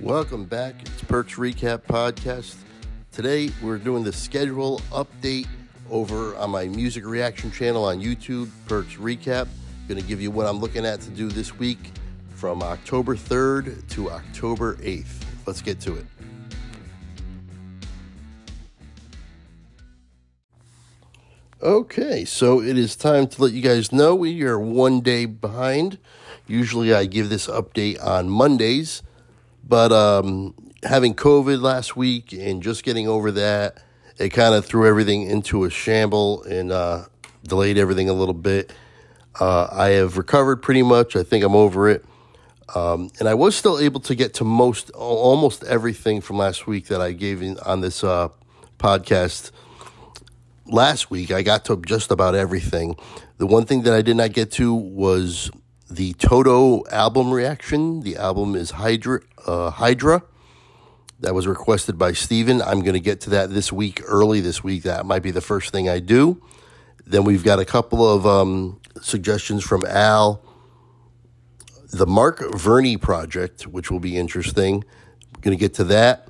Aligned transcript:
Welcome 0.00 0.44
back. 0.44 0.76
It's 0.82 1.02
Perks 1.02 1.34
Recap 1.34 1.82
Podcast. 1.82 2.54
Today 3.10 3.50
we're 3.60 3.78
doing 3.78 4.04
the 4.04 4.12
schedule 4.12 4.80
update 4.92 5.48
over 5.90 6.36
on 6.36 6.50
my 6.50 6.68
music 6.68 7.04
reaction 7.04 7.50
channel 7.50 7.84
on 7.84 8.00
YouTube, 8.00 8.48
Perks 8.68 8.94
Recap. 8.94 9.48
Going 9.88 10.00
to 10.00 10.06
give 10.06 10.20
you 10.20 10.30
what 10.30 10.46
I'm 10.46 10.60
looking 10.60 10.86
at 10.86 11.00
to 11.00 11.10
do 11.10 11.28
this 11.28 11.58
week 11.58 11.90
from 12.36 12.62
October 12.62 13.16
3rd 13.16 13.88
to 13.88 14.10
October 14.10 14.76
8th. 14.76 15.24
Let's 15.46 15.62
get 15.62 15.80
to 15.80 15.96
it. 15.96 16.06
Okay, 21.60 22.24
so 22.24 22.62
it 22.62 22.78
is 22.78 22.94
time 22.94 23.26
to 23.26 23.42
let 23.42 23.52
you 23.52 23.62
guys 23.62 23.90
know 23.90 24.14
we 24.14 24.44
are 24.44 24.60
one 24.60 25.00
day 25.00 25.26
behind. 25.26 25.98
Usually 26.46 26.94
I 26.94 27.06
give 27.06 27.30
this 27.30 27.48
update 27.48 28.00
on 28.00 28.30
Mondays, 28.30 29.02
but 29.68 29.92
um, 29.92 30.54
having 30.82 31.14
COVID 31.14 31.60
last 31.60 31.96
week 31.96 32.32
and 32.32 32.62
just 32.62 32.82
getting 32.84 33.06
over 33.06 33.30
that, 33.32 33.82
it 34.18 34.30
kind 34.30 34.54
of 34.54 34.64
threw 34.64 34.86
everything 34.86 35.22
into 35.24 35.64
a 35.64 35.70
shamble 35.70 36.42
and 36.44 36.72
uh, 36.72 37.04
delayed 37.44 37.78
everything 37.78 38.08
a 38.08 38.14
little 38.14 38.34
bit. 38.34 38.72
Uh, 39.38 39.68
I 39.70 39.90
have 39.90 40.16
recovered 40.16 40.62
pretty 40.62 40.82
much. 40.82 41.14
I 41.14 41.22
think 41.22 41.44
I'm 41.44 41.54
over 41.54 41.88
it. 41.88 42.04
Um, 42.74 43.10
and 43.18 43.28
I 43.28 43.34
was 43.34 43.56
still 43.56 43.78
able 43.78 44.00
to 44.00 44.14
get 44.14 44.34
to 44.34 44.44
most, 44.44 44.90
almost 44.90 45.64
everything 45.64 46.20
from 46.20 46.36
last 46.36 46.66
week 46.66 46.86
that 46.88 47.00
I 47.00 47.12
gave 47.12 47.42
in, 47.42 47.58
on 47.60 47.80
this 47.80 48.02
uh, 48.02 48.28
podcast 48.78 49.52
last 50.66 51.10
week, 51.10 51.30
I 51.30 51.42
got 51.42 51.64
to 51.66 51.80
just 51.86 52.10
about 52.10 52.34
everything. 52.34 52.96
The 53.38 53.46
one 53.46 53.64
thing 53.64 53.82
that 53.82 53.94
I 53.94 54.02
did 54.02 54.16
not 54.16 54.32
get 54.32 54.52
to 54.52 54.74
was 54.74 55.50
the 55.90 56.12
Toto 56.14 56.84
album 56.88 57.32
reaction. 57.32 58.00
The 58.00 58.16
album 58.16 58.54
is 58.54 58.72
Hydra. 58.72 59.20
Uh, 59.46 59.70
Hydra. 59.70 60.22
That 61.20 61.34
was 61.34 61.46
requested 61.46 61.98
by 61.98 62.12
Steven. 62.12 62.62
I'm 62.62 62.80
going 62.80 62.94
to 62.94 63.00
get 63.00 63.20
to 63.22 63.30
that 63.30 63.50
this 63.50 63.72
week, 63.72 64.02
early 64.06 64.40
this 64.40 64.62
week. 64.62 64.84
That 64.84 65.04
might 65.04 65.22
be 65.22 65.30
the 65.30 65.40
first 65.40 65.72
thing 65.72 65.88
I 65.88 65.98
do. 65.98 66.40
Then 67.06 67.24
we've 67.24 67.42
got 67.42 67.58
a 67.58 67.64
couple 67.64 68.08
of 68.08 68.26
um, 68.26 68.80
suggestions 69.00 69.64
from 69.64 69.84
Al. 69.86 70.42
The 71.90 72.06
Mark 72.06 72.42
Varney 72.54 72.96
project, 72.96 73.66
which 73.66 73.90
will 73.90 73.98
be 73.98 74.16
interesting. 74.16 74.84
We're 75.34 75.40
going 75.40 75.56
to 75.56 75.60
get 75.60 75.74
to 75.74 75.84
that. 75.84 76.28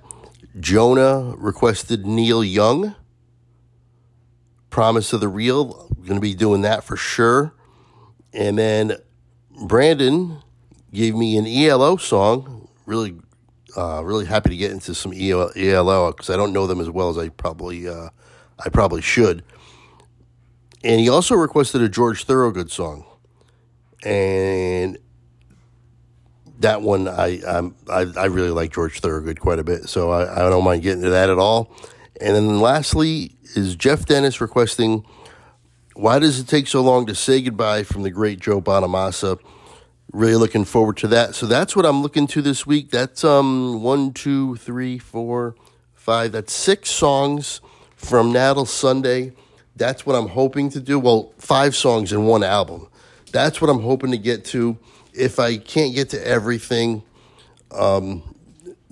Jonah 0.59 1.34
requested 1.36 2.06
Neil 2.06 2.42
Young. 2.42 2.95
Promise 4.70 5.12
of 5.12 5.20
the 5.20 5.29
Real. 5.29 5.89
Going 5.97 6.14
to 6.14 6.20
be 6.20 6.34
doing 6.34 6.62
that 6.62 6.84
for 6.84 6.97
sure. 6.97 7.53
And 8.33 8.56
then 8.56 8.97
Brandon 9.61 10.42
gave 10.92 11.14
me 11.14 11.37
an 11.37 11.47
ELO 11.47 11.97
song. 11.97 12.69
Really, 12.87 13.17
uh, 13.77 14.03
really 14.05 14.27
happy 14.27 14.51
to 14.51 14.56
get 14.56 14.70
into 14.70 14.95
some 14.95 15.12
ELO 15.12 16.12
because 16.12 16.31
I 16.31 16.37
don't 16.37 16.53
know 16.53 16.67
them 16.67 16.81
as 16.81 16.91
well 16.91 17.11
as 17.11 17.19
I 17.19 17.28
probably, 17.28 17.89
uh, 17.89 18.09
I 18.64 18.69
probably 18.70 19.03
should. 19.03 19.45
And 20.84 21.01
he 21.01 21.09
also 21.09 21.34
requested 21.34 21.83
a 21.83 21.89
George 21.89 22.25
Thorogood 22.25 22.70
song, 22.70 23.05
and 24.05 24.97
that 26.61 26.83
one 26.83 27.09
I 27.09 27.41
I'm, 27.47 27.75
I 27.91 28.06
I 28.17 28.27
really 28.27 28.51
like 28.51 28.73
George 28.73 29.01
Thorogood 29.01 29.41
quite 29.41 29.59
a 29.59 29.64
bit, 29.64 29.89
so 29.89 30.11
I, 30.11 30.47
I 30.47 30.48
don't 30.51 30.64
mind 30.64 30.83
getting 30.83 31.03
to 31.03 31.11
that 31.11 31.31
at 31.31 31.39
all. 31.39 31.75
And 32.20 32.34
then 32.34 32.61
lastly 32.61 33.33
is 33.56 33.75
Jeff 33.77 34.06
Dennis 34.06 34.41
requesting, 34.41 35.05
why 35.99 36.21
does 36.21 36.39
it 36.39 36.47
take 36.47 36.69
so 36.69 36.81
long 36.81 37.07
to 37.07 37.15
say 37.15 37.43
goodbye 37.43 37.83
from 37.83 38.05
the 38.05 38.11
great 38.11 38.39
Joe 38.39 38.61
Bonamassa? 38.61 39.37
Really 40.13 40.37
looking 40.37 40.65
forward 40.65 40.97
to 40.99 41.09
that. 41.09 41.35
So 41.35 41.45
that's 41.45 41.75
what 41.75 41.85
I'm 41.85 42.03
looking 42.03 42.29
to 42.29 42.41
this 42.41 42.65
week. 42.65 42.93
That's 42.93 43.25
um 43.25 43.83
one, 43.83 44.13
two, 44.13 44.55
three, 44.57 44.99
four, 44.99 45.57
five. 45.95 46.31
That's 46.31 46.53
six 46.53 46.89
songs 46.91 47.61
from 47.97 48.33
Natal 48.33 48.65
Sunday. 48.65 49.33
That's 49.75 50.07
what 50.07 50.15
I'm 50.15 50.29
hoping 50.29 50.70
to 50.70 50.81
do. 50.81 51.01
Well, 51.01 51.33
five 51.37 51.75
songs 51.75 52.13
in 52.13 52.27
one 52.27 52.45
album. 52.45 52.87
That's 53.33 53.61
what 53.61 53.69
I'm 53.69 53.81
hoping 53.81 54.13
to 54.13 54.19
get 54.19 54.45
to. 54.47 54.79
If 55.13 55.41
I 55.41 55.57
can't 55.57 55.97
get 55.97 56.11
to 56.11 56.25
everything, 56.25 57.03
um, 57.73 58.23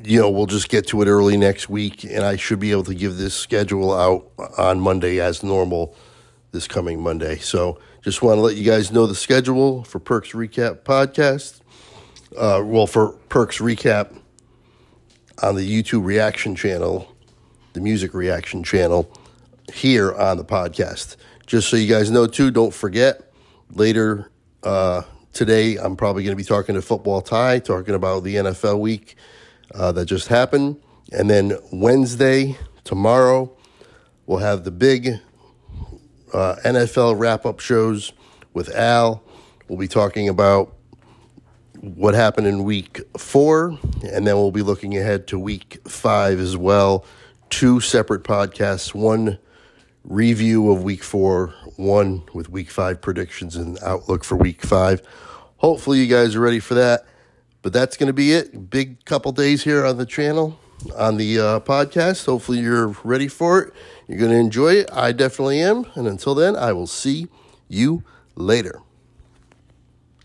you 0.02 0.20
know, 0.20 0.28
we'll 0.28 0.46
just 0.46 0.68
get 0.68 0.88
to 0.88 1.02
it 1.02 1.06
early 1.06 1.36
next 1.36 1.68
week, 1.68 2.02
and 2.02 2.24
I 2.24 2.34
should 2.34 2.58
be 2.58 2.72
able 2.72 2.84
to 2.84 2.94
give 2.94 3.16
this 3.16 3.34
schedule 3.34 3.94
out 3.94 4.26
on 4.58 4.80
Monday 4.80 5.20
as 5.20 5.44
normal 5.44 5.94
this 6.52 6.66
coming 6.66 7.02
Monday. 7.02 7.38
So 7.38 7.78
just 8.02 8.22
want 8.22 8.38
to 8.38 8.40
let 8.40 8.56
you 8.56 8.64
guys 8.64 8.92
know 8.92 9.06
the 9.06 9.14
schedule 9.14 9.84
for 9.84 9.98
Perks 9.98 10.32
Recap 10.32 10.80
podcast. 10.80 11.60
Uh, 12.36 12.62
well, 12.64 12.86
for 12.86 13.12
Perks 13.28 13.58
Recap 13.58 14.18
on 15.42 15.56
the 15.56 15.82
YouTube 15.82 16.04
reaction 16.04 16.54
channel, 16.54 17.14
the 17.72 17.80
music 17.80 18.14
reaction 18.14 18.62
channel 18.62 19.10
here 19.72 20.14
on 20.14 20.36
the 20.36 20.44
podcast. 20.44 21.16
Just 21.46 21.68
so 21.68 21.76
you 21.76 21.88
guys 21.88 22.10
know, 22.10 22.26
too, 22.26 22.50
don't 22.50 22.74
forget 22.74 23.32
later 23.70 24.30
uh, 24.62 25.02
today, 25.32 25.76
I'm 25.76 25.96
probably 25.96 26.24
going 26.24 26.32
to 26.32 26.42
be 26.42 26.46
talking 26.46 26.74
to 26.74 26.82
Football 26.82 27.20
Tie, 27.20 27.58
talking 27.58 27.94
about 27.94 28.24
the 28.24 28.36
NFL 28.36 28.80
week 28.80 29.16
uh, 29.74 29.92
that 29.92 30.06
just 30.06 30.28
happened. 30.28 30.80
And 31.12 31.30
then 31.30 31.56
Wednesday, 31.72 32.56
tomorrow, 32.84 33.56
we'll 34.26 34.38
have 34.38 34.64
the 34.64 34.70
big 34.70 35.20
uh, 36.32 36.56
NFL 36.64 37.18
wrap 37.18 37.46
up 37.46 37.60
shows 37.60 38.12
with 38.52 38.74
Al. 38.74 39.22
We'll 39.68 39.78
be 39.78 39.88
talking 39.88 40.28
about 40.28 40.74
what 41.80 42.14
happened 42.14 42.46
in 42.46 42.64
week 42.64 43.00
four, 43.18 43.78
and 44.02 44.26
then 44.26 44.36
we'll 44.36 44.50
be 44.50 44.62
looking 44.62 44.96
ahead 44.96 45.26
to 45.28 45.38
week 45.38 45.78
five 45.86 46.40
as 46.40 46.56
well. 46.56 47.04
Two 47.50 47.80
separate 47.80 48.24
podcasts 48.24 48.94
one 48.94 49.38
review 50.04 50.70
of 50.70 50.82
week 50.84 51.02
four, 51.02 51.54
one 51.76 52.22
with 52.32 52.48
week 52.48 52.70
five 52.70 53.00
predictions 53.00 53.56
and 53.56 53.78
outlook 53.82 54.24
for 54.24 54.36
week 54.36 54.62
five. 54.62 55.02
Hopefully, 55.58 56.00
you 56.00 56.06
guys 56.06 56.34
are 56.34 56.40
ready 56.40 56.60
for 56.60 56.74
that. 56.74 57.04
But 57.62 57.72
that's 57.72 57.96
going 57.96 58.06
to 58.06 58.12
be 58.12 58.32
it. 58.32 58.70
Big 58.70 59.04
couple 59.04 59.32
days 59.32 59.64
here 59.64 59.84
on 59.84 59.96
the 59.96 60.06
channel, 60.06 60.56
on 60.96 61.16
the 61.16 61.38
uh, 61.38 61.60
podcast. 61.60 62.26
Hopefully, 62.26 62.58
you're 62.60 62.88
ready 63.04 63.28
for 63.28 63.60
it. 63.60 63.74
You're 64.08 64.18
going 64.18 64.30
to 64.30 64.38
enjoy 64.38 64.74
it. 64.74 64.90
I 64.92 65.12
definitely 65.12 65.60
am. 65.60 65.86
And 65.94 66.06
until 66.06 66.34
then, 66.34 66.56
I 66.56 66.72
will 66.72 66.86
see 66.86 67.28
you 67.68 68.02
later. 68.36 68.80